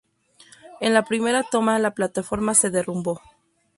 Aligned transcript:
En 0.79 0.95
la 0.95 1.03
primera 1.05 1.43
toma, 1.43 1.77
la 1.77 1.93
plataforma 1.93 2.55
se 2.55 2.71
derrumbó. 2.71 3.21